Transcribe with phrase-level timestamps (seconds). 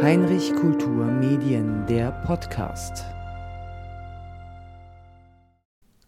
[0.00, 3.04] Heinrich Kultur Medien, der Podcast.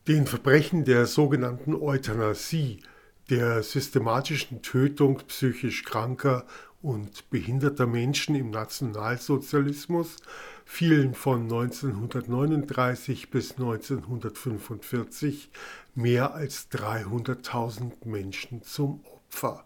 [0.06, 2.84] Den Verbrechen der sogenannten Euthanasie,
[3.30, 6.46] der systematischen Tötung psychisch kranker
[6.80, 10.18] und behinderter Menschen im Nationalsozialismus
[10.64, 15.50] fielen von 1939 bis 1945
[15.96, 19.64] mehr als 300.000 Menschen zum Opfer.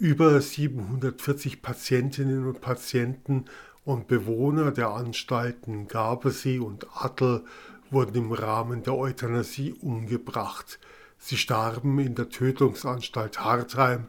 [0.00, 3.44] Über 740 Patientinnen und Patienten
[3.84, 7.44] und Bewohner der Anstalten Garbesee und Attel
[7.90, 10.78] wurden im Rahmen der Euthanasie umgebracht.
[11.18, 14.06] Sie starben in der Tötungsanstalt Hartheim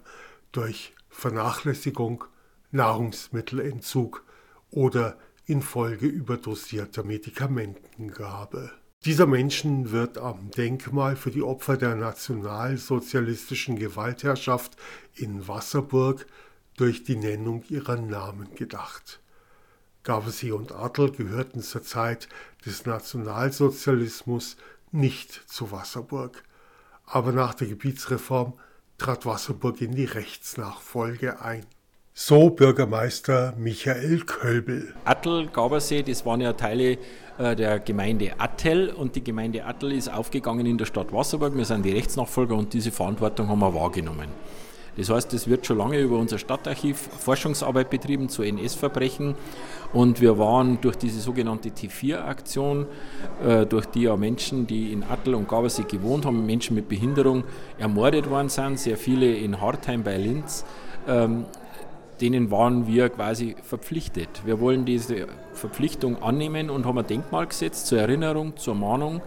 [0.54, 2.24] durch Vernachlässigung,
[2.72, 4.24] Nahrungsmittelentzug
[4.70, 8.72] oder infolge überdosierter Medikamentengabe.
[9.04, 14.78] Dieser Menschen wird am Denkmal für die Opfer der nationalsozialistischen Gewaltherrschaft
[15.16, 16.28] in Wasserburg
[16.78, 19.20] durch die Nennung ihrer Namen gedacht.
[20.04, 22.30] Gavesee und Adel gehörten zur Zeit
[22.64, 24.56] des Nationalsozialismus
[24.92, 26.44] nicht zu Wasserburg,
[27.04, 28.54] aber nach der Gebietsreform
[29.00, 31.66] trat Wasserburg in die Rechtsnachfolge ein.
[32.24, 34.94] So Bürgermeister Michael Kölbel.
[35.06, 37.00] Attel, Gabersee, das waren ja Teile
[37.40, 41.58] äh, der Gemeinde Attel und die Gemeinde Attel ist aufgegangen in der Stadt Wasserburg.
[41.58, 44.28] Wir sind die Rechtsnachfolger und diese Verantwortung haben wir wahrgenommen.
[44.98, 49.34] Das heißt, es wird schon lange über unser Stadtarchiv Forschungsarbeit betrieben zu NS-Verbrechen
[49.92, 52.86] und wir waren durch diese sogenannte T4-Aktion,
[53.44, 57.46] äh, durch die ja Menschen, die in Attel und Gabersee gewohnt haben, Menschen mit Behinderung
[57.80, 60.66] ermordet worden sind, sehr viele in Hartheim bei Linz,
[61.08, 61.46] ähm,
[62.22, 64.44] denen waren wir quasi verpflichtet.
[64.46, 69.22] Wir wollen diese Verpflichtung annehmen und haben ein Denkmal gesetzt zur Erinnerung, zur Mahnung.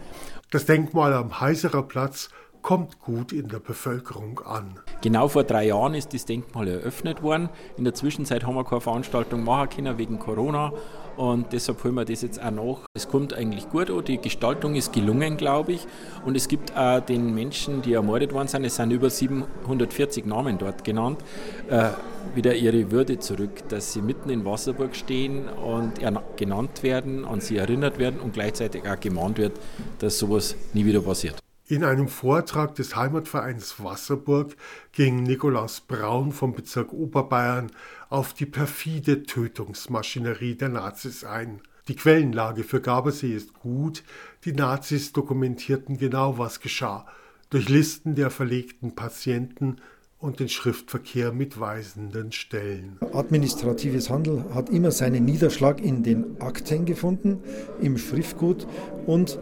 [0.50, 2.31] Das Denkmal am Heiserer Platz
[2.65, 4.81] kommt gut in der Bevölkerung an.
[5.03, 7.51] Genau vor drei Jahren ist das Denkmal eröffnet worden.
[7.77, 10.73] In der Zwischenzeit haben wir keine Veranstaltung machen können wegen Corona
[11.19, 12.79] und deshalb holen wir das jetzt auch nach.
[12.95, 15.87] Es kommt eigentlich gut an, die Gestaltung ist gelungen, glaube ich.
[16.25, 20.57] Und es gibt auch den Menschen, die ermordet worden sind, es sind über 740 Namen
[20.57, 21.23] dort genannt,
[21.69, 21.91] äh,
[22.35, 26.01] wieder ihre Würde zurück, dass sie mitten in Wasserburg stehen und
[26.37, 29.53] genannt werden, an sie erinnert werden und gleichzeitig auch gemahnt wird,
[29.99, 31.44] dass sowas nie wieder passiert.
[31.67, 34.55] In einem Vortrag des Heimatvereins Wasserburg
[34.93, 37.71] ging Nikolaus Braun vom Bezirk Oberbayern
[38.11, 41.63] auf die perfide Tötungsmaschinerie der Nazis ein.
[41.89, 44.03] Die Quellenlage für Gabersee ist gut,
[44.45, 47.07] die Nazis dokumentierten genau, was geschah,
[47.49, 49.77] durch Listen der verlegten Patienten
[50.19, 52.99] und den Schriftverkehr mit weisenden Stellen.
[53.15, 57.39] Administratives Handeln hat immer seinen Niederschlag in den Akten gefunden,
[57.81, 58.67] im Schriftgut
[59.07, 59.39] und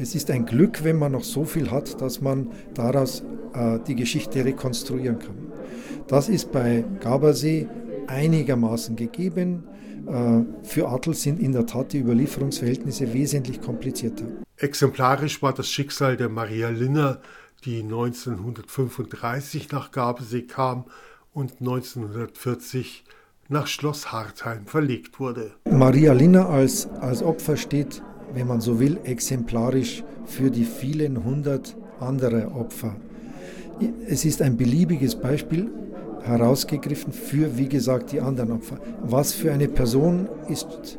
[0.00, 3.22] es ist ein Glück, wenn man noch so viel hat, dass man daraus
[3.52, 5.36] äh, die Geschichte rekonstruieren kann.
[6.08, 7.68] Das ist bei Gabersee
[8.06, 9.64] einigermaßen gegeben.
[10.06, 14.24] Äh, für Adel sind in der Tat die Überlieferungsverhältnisse wesentlich komplizierter.
[14.56, 17.20] Exemplarisch war das Schicksal der Maria Linner,
[17.64, 20.86] die 1935 nach Gabelsee kam
[21.32, 23.04] und 1940
[23.48, 25.52] nach Schloss Hartheim verlegt wurde.
[25.70, 28.02] Maria Linner als, als Opfer steht
[28.34, 32.96] wenn man so will, exemplarisch für die vielen hundert anderer Opfer.
[34.06, 35.70] Es ist ein beliebiges Beispiel
[36.22, 38.78] herausgegriffen für, wie gesagt, die anderen Opfer.
[39.02, 40.98] Was für eine Person ist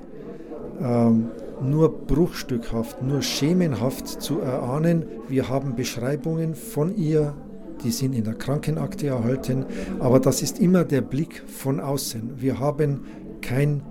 [0.81, 1.27] ähm,
[1.61, 5.05] nur bruchstückhaft, nur schemenhaft zu erahnen.
[5.27, 7.35] Wir haben Beschreibungen von ihr,
[7.83, 9.65] die sind in der Krankenakte erhalten,
[9.99, 12.33] aber das ist immer der Blick von außen.
[12.37, 13.01] Wir haben
[13.41, 13.83] kein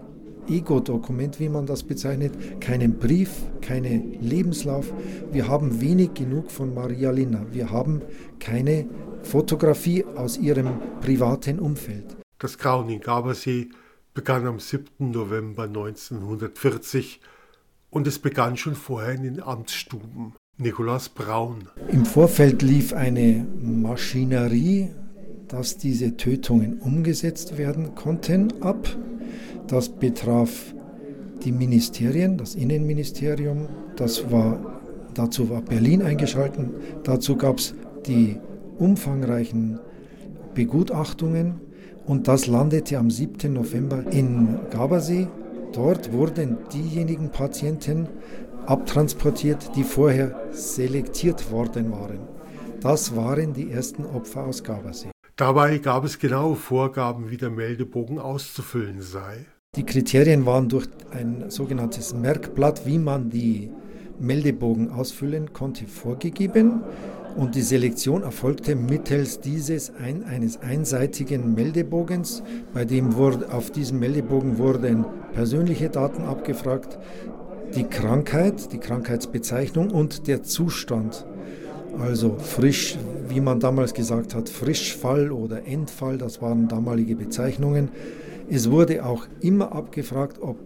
[0.50, 3.30] Ego-Dokument, wie man das bezeichnet, keinen Brief,
[3.60, 4.92] keinen Lebenslauf.
[5.32, 7.46] Wir haben wenig genug von Maria Lina.
[7.52, 8.02] Wir haben
[8.38, 8.88] keine
[9.22, 10.68] Fotografie aus ihrem
[11.00, 12.16] privaten Umfeld.
[12.38, 13.68] Das Grauen in Gabersee
[14.14, 15.10] begann am 7.
[15.10, 17.20] November 1940
[17.90, 20.34] und es begann schon vorher in den Amtsstuben.
[20.58, 21.68] Nikolaus Braun.
[21.90, 24.90] Im Vorfeld lief eine Maschinerie,
[25.48, 28.88] dass diese Tötungen umgesetzt werden konnten, ab.
[29.68, 30.74] Das betraf
[31.44, 34.80] die Ministerien, das Innenministerium, das war,
[35.14, 36.68] dazu war Berlin eingeschaltet,
[37.04, 37.74] dazu gab es
[38.06, 38.36] die
[38.78, 39.78] umfangreichen
[40.54, 41.60] Begutachtungen
[42.06, 43.52] und das landete am 7.
[43.52, 45.28] November in Gabersee.
[45.72, 48.08] Dort wurden diejenigen Patienten
[48.66, 52.18] abtransportiert, die vorher selektiert worden waren.
[52.80, 55.10] Das waren die ersten Opfer aus Gabersee.
[55.40, 59.46] Dabei gab es genaue Vorgaben, wie der Meldebogen auszufüllen sei.
[59.74, 63.70] Die Kriterien waren durch ein sogenanntes Merkblatt, wie man die
[64.18, 66.82] Meldebogen ausfüllen konnte, vorgegeben.
[67.36, 72.42] und die Selektion erfolgte mittels dieses ein, eines einseitigen Meldebogens,
[72.74, 76.98] bei dem wurde, auf diesem Meldebogen wurden persönliche Daten abgefragt,
[77.74, 81.24] die Krankheit, die Krankheitsbezeichnung und der Zustand.
[81.98, 82.98] Also frisch,
[83.30, 87.88] wie man damals gesagt hat, Frischfall oder Endfall, das waren damalige Bezeichnungen.
[88.48, 90.58] Es wurde auch immer abgefragt, ob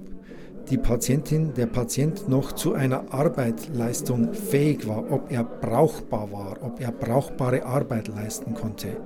[0.71, 6.81] die Patientin, der Patient noch zu einer Arbeitsleistung fähig war, ob er brauchbar war, ob
[6.81, 8.97] er brauchbare Arbeit leisten konnte.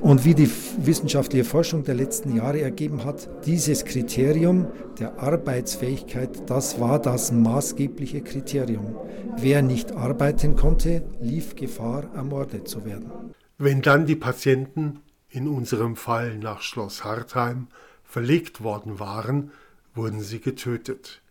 [0.00, 4.66] Und wie die wissenschaftliche Forschung der letzten Jahre ergeben hat, dieses Kriterium
[4.98, 8.96] der Arbeitsfähigkeit, das war das maßgebliche Kriterium.
[9.38, 13.10] Wer nicht arbeiten konnte, lief Gefahr, ermordet zu werden.
[13.56, 15.00] Wenn dann die Patienten,
[15.30, 17.68] in unserem Fall nach Schloss Hartheim,
[18.04, 19.50] verlegt worden waren,
[19.94, 21.22] wurden sie getötet.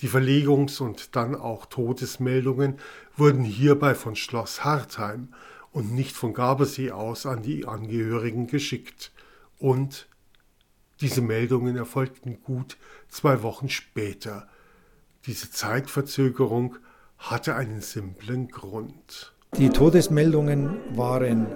[0.00, 2.78] Die Verlegungs- und dann auch Todesmeldungen
[3.16, 5.28] wurden hierbei von Schloss Hartheim
[5.72, 9.12] und nicht von Gabelsee aus an die Angehörigen geschickt.
[9.58, 10.08] Und
[11.00, 12.76] diese Meldungen erfolgten gut
[13.08, 14.48] zwei Wochen später.
[15.26, 16.76] Diese Zeitverzögerung
[17.18, 19.34] hatte einen simplen Grund.
[19.56, 21.46] Die Todesmeldungen waren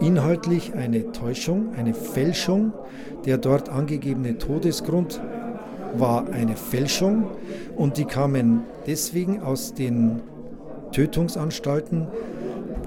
[0.00, 2.72] inhaltlich eine Täuschung, eine Fälschung.
[3.24, 5.20] Der dort angegebene Todesgrund
[5.98, 7.26] war eine Fälschung
[7.76, 10.20] und die kamen deswegen aus den
[10.92, 12.06] Tötungsanstalten,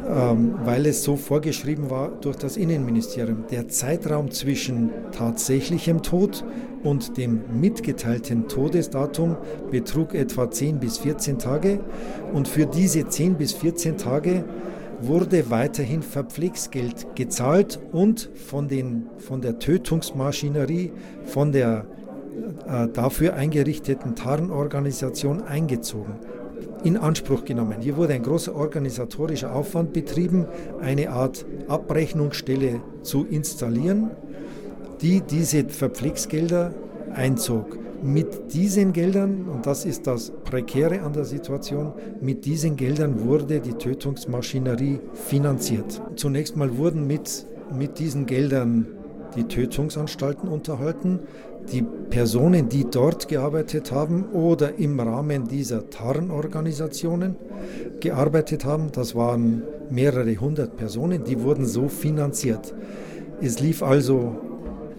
[0.08, 3.46] ähm, weil es so vorgeschrieben war durch das Innenministerium.
[3.52, 6.46] Der Zeitraum zwischen tatsächlichem Tod
[6.84, 9.36] und dem mitgeteilten Todesdatum
[9.70, 11.80] betrug etwa 10 bis 14 Tage
[12.34, 14.46] und für diese 10 bis 14 Tage
[15.02, 20.92] wurde weiterhin Verpflegsgeld gezahlt und von, den, von der Tötungsmaschinerie,
[21.26, 21.86] von der
[22.68, 26.16] äh, dafür eingerichteten Tarnorganisation eingezogen,
[26.84, 27.78] in Anspruch genommen.
[27.82, 30.46] Hier wurde ein großer organisatorischer Aufwand betrieben,
[30.82, 34.12] eine Art Abrechnungsstelle zu installieren,
[35.02, 36.74] die diese Verpflegsgelder
[37.14, 37.78] einzog.
[38.04, 43.60] Mit diesen Geldern, und das ist das Prekäre an der Situation, mit diesen Geldern wurde
[43.60, 46.00] die Tötungsmaschinerie finanziert.
[46.16, 48.86] Zunächst mal wurden mit, mit diesen Geldern
[49.36, 51.20] die Tötungsanstalten unterhalten
[51.72, 57.36] die Personen, die dort gearbeitet haben oder im Rahmen dieser Tarnorganisationen
[58.00, 62.74] gearbeitet haben, das waren mehrere hundert Personen, die wurden so finanziert.
[63.42, 64.36] Es lief also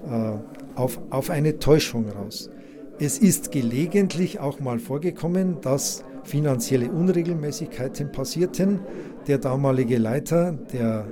[0.06, 2.50] äh, auf, auf eine Täuschung raus.
[2.98, 8.80] Es ist gelegentlich auch mal vorgekommen, dass finanzielle Unregelmäßigkeiten passierten.
[9.26, 11.06] Der damalige Leiter der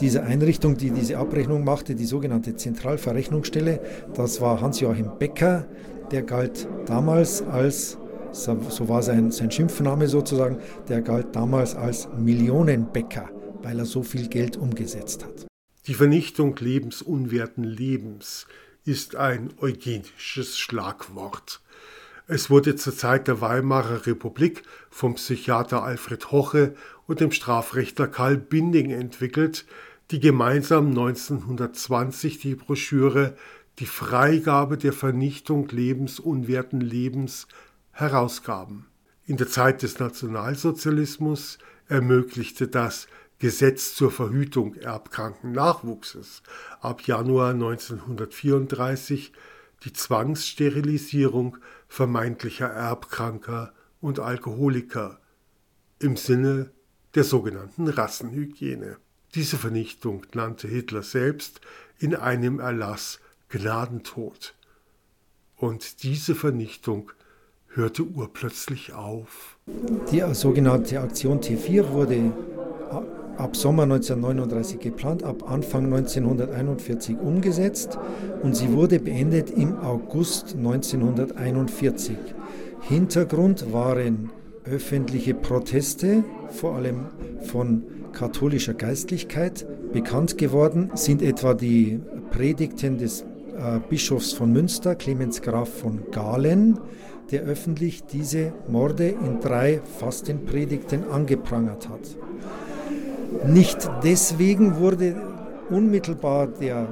[0.00, 3.80] diese Einrichtung, die diese Abrechnung machte, die sogenannte Zentralverrechnungsstelle,
[4.14, 5.66] das war Hans-Joachim Becker,
[6.10, 7.98] der galt damals als,
[8.32, 10.58] so war sein, sein Schimpfname sozusagen,
[10.88, 13.30] der galt damals als Millionenbäcker,
[13.62, 15.46] weil er so viel Geld umgesetzt hat.
[15.86, 18.46] Die Vernichtung lebensunwerten Lebens
[18.84, 21.60] ist ein eugenisches Schlagwort.
[22.28, 26.74] Es wurde zur Zeit der Weimarer Republik vom Psychiater Alfred Hoche
[27.06, 29.66] und dem Strafrechtler Karl Binding entwickelt,
[30.10, 33.36] die gemeinsam 1920 die Broschüre
[33.78, 37.48] Die Freigabe der Vernichtung lebensunwerten Lebens
[37.90, 38.86] herausgaben.
[39.24, 41.58] In der Zeit des Nationalsozialismus
[41.88, 43.08] ermöglichte das
[43.38, 46.42] Gesetz zur Verhütung erbkranken Nachwuchses
[46.80, 49.32] ab Januar 1934
[49.84, 51.58] die Zwangssterilisierung
[51.88, 55.20] vermeintlicher Erbkranker und Alkoholiker
[55.98, 56.70] im Sinne
[57.14, 58.96] der sogenannten Rassenhygiene.
[59.34, 61.60] Diese Vernichtung nannte Hitler selbst
[61.98, 64.54] in einem Erlass Gnadentod.
[65.56, 67.12] Und diese Vernichtung
[67.68, 69.56] hörte urplötzlich auf.
[70.10, 72.32] Die sogenannte Aktion T4 wurde
[73.38, 77.98] ab Sommer 1939 geplant, ab Anfang 1941 umgesetzt
[78.42, 82.16] und sie wurde beendet im August 1941.
[82.82, 84.30] Hintergrund waren
[84.64, 87.06] öffentliche Proteste, vor allem
[87.42, 89.66] von katholischer Geistlichkeit.
[89.92, 96.78] Bekannt geworden sind etwa die Predigten des äh, Bischofs von Münster, Clemens Graf von Galen,
[97.30, 102.16] der öffentlich diese Morde in drei Fastenpredigten angeprangert hat.
[103.46, 105.16] Nicht deswegen wurde
[105.70, 106.86] unmittelbar der,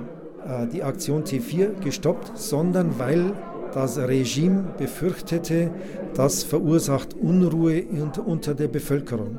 [0.47, 3.33] äh, die Aktion T4 gestoppt, sondern weil
[3.73, 5.71] das Regime befürchtete,
[6.15, 7.85] das verursacht Unruhe
[8.25, 9.39] unter der Bevölkerung.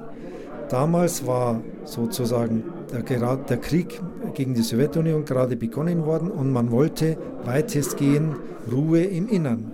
[0.70, 4.00] Damals war sozusagen der, der, Krieg
[4.34, 8.38] gegen die Sowjetunion gerade begonnen worden und man wollte weitestgehend
[8.72, 9.74] Ruhe im Innern.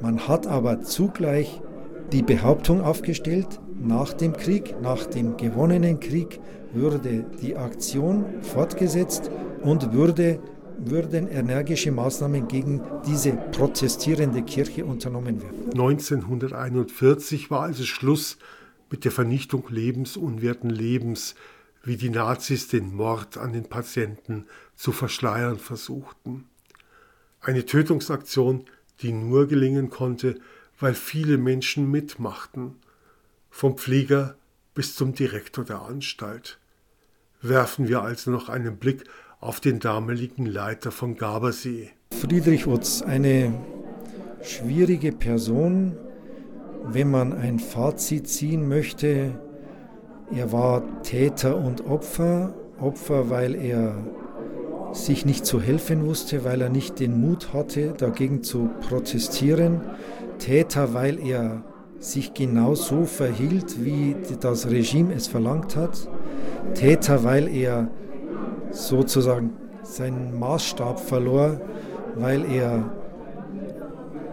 [0.00, 1.60] Man hat aber zugleich
[2.12, 6.40] die Behauptung aufgestellt, nach dem Krieg, nach dem gewonnenen Krieg,
[6.74, 9.30] würde die Aktion fortgesetzt
[9.62, 10.38] und würde,
[10.78, 15.70] würden energische Maßnahmen gegen diese protestierende Kirche unternommen werden.
[15.72, 18.36] 1941 war also Schluss
[18.90, 21.34] mit der Vernichtung lebensunwerten Lebens,
[21.82, 26.44] wie die Nazis den Mord an den Patienten zu verschleiern versuchten.
[27.40, 28.66] Eine Tötungsaktion,
[29.00, 30.36] die nur gelingen konnte,
[30.82, 32.74] weil viele Menschen mitmachten,
[33.50, 34.34] vom Pfleger
[34.74, 36.58] bis zum Direktor der Anstalt.
[37.40, 39.04] Werfen wir also noch einen Blick
[39.40, 41.90] auf den damaligen Leiter von Gabersee.
[42.20, 43.54] Friedrich Utz, eine
[44.42, 45.96] schwierige Person,
[46.84, 49.38] wenn man ein Fazit ziehen möchte.
[50.34, 52.54] Er war Täter und Opfer.
[52.80, 53.96] Opfer, weil er
[54.92, 59.80] sich nicht zu helfen wusste, weil er nicht den Mut hatte, dagegen zu protestieren.
[60.42, 61.62] Täter, weil er
[62.00, 66.08] sich genau so verhielt, wie das Regime es verlangt hat.
[66.74, 67.88] Täter, weil er
[68.72, 69.52] sozusagen
[69.84, 71.60] seinen Maßstab verlor,
[72.16, 72.90] weil er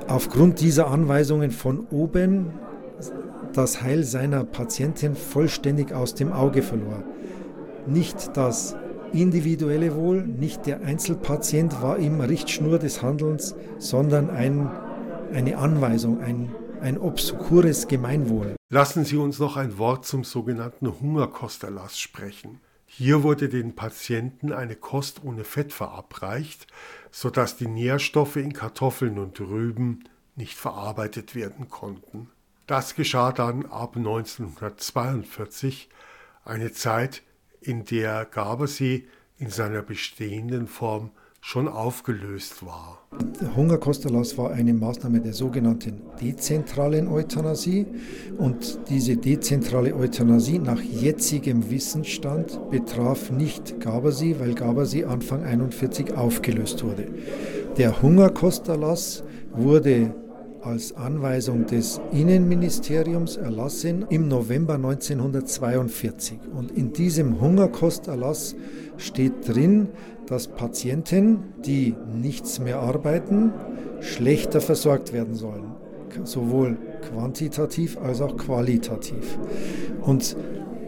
[0.07, 2.53] aufgrund dieser Anweisungen von oben
[3.53, 7.03] das Heil seiner Patientin vollständig aus dem Auge verlor.
[7.85, 8.75] Nicht das
[9.13, 14.71] individuelle Wohl, nicht der Einzelpatient war ihm Richtschnur des Handelns, sondern ein,
[15.33, 18.55] eine Anweisung, ein, ein obskures Gemeinwohl.
[18.69, 22.61] Lassen Sie uns noch ein Wort zum sogenannten Hungerkosterlass sprechen.
[22.85, 26.67] Hier wurde den Patienten eine Kost ohne Fett verabreicht,
[27.11, 30.03] sodass die Nährstoffe in Kartoffeln und Rüben
[30.35, 32.29] nicht verarbeitet werden konnten.
[32.65, 35.89] Das geschah dann ab 1942,
[36.45, 37.23] eine Zeit,
[37.61, 39.07] in der Gabersee
[39.37, 42.99] in seiner bestehenden Form schon aufgelöst war.
[43.41, 47.85] Der Hungerkosterlass war eine Maßnahme der sogenannten dezentralen Euthanasie
[48.37, 56.83] und diese dezentrale Euthanasie nach jetzigem Wissensstand betraf nicht Gabersee, weil Gabersee Anfang 1941 aufgelöst
[56.83, 57.07] wurde.
[57.77, 60.13] Der Hungerkosterlass wurde
[60.61, 66.39] als Anweisung des Innenministeriums erlassen im November 1942.
[66.55, 68.55] Und in diesem Hungerkosterlass
[68.97, 69.89] steht drin,
[70.25, 73.51] dass Patienten, die nichts mehr arbeiten,
[74.01, 75.71] schlechter versorgt werden sollen.
[76.23, 76.77] Sowohl
[77.09, 79.37] quantitativ als auch qualitativ.
[80.01, 80.35] Und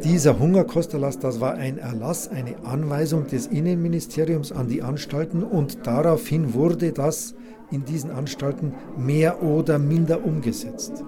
[0.04, 6.56] dieser Hungerkosterlass, das war ein Erlass, eine Anweisung des Innenministeriums an die Anstalten und daraufhin
[6.56, 7.36] wurde das
[7.72, 11.04] in diesen Anstalten mehr oder minder umgesetzt.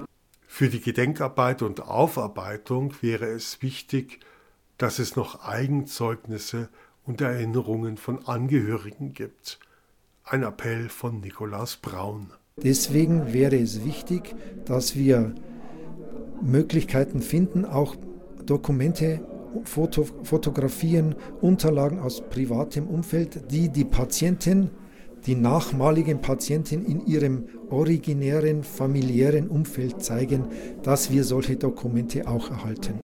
[0.48, 4.20] Für die Gedenkarbeit und Aufarbeitung wäre es wichtig,
[4.78, 6.70] dass es noch Eigenzeugnisse
[7.06, 9.60] und Erinnerungen von Angehörigen gibt.
[10.24, 12.32] Ein Appell von Nikolaus Braun.
[12.58, 15.34] Deswegen wäre es wichtig, dass wir
[16.42, 17.96] Möglichkeiten finden, auch
[18.46, 19.22] Dokumente,
[19.64, 24.70] Foto, Fotografien, Unterlagen aus privatem Umfeld, die die Patientin
[25.26, 30.46] die nachmaligen Patienten in ihrem originären familiären Umfeld zeigen,
[30.84, 33.03] dass wir solche Dokumente auch erhalten.